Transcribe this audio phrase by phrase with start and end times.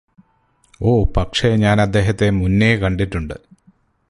[0.81, 3.35] ഓ പക്ഷേ ഞാനദ്ദേഹത്തെ മുന്നേ കണ്ടിട്ടുണ്ട്